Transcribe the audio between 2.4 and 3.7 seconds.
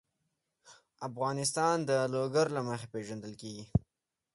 له مخې پېژندل کېږي.